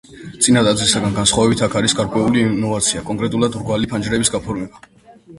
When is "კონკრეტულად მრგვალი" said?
3.09-3.91